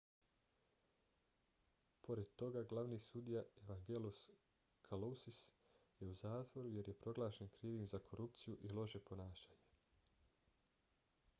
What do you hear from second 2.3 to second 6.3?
toga glavni sudija evangelos kalousis je u